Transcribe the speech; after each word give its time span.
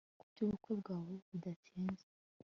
kubyubukwe 0.19 0.71
bwawe 0.81 1.13
bidatinze 1.29 2.05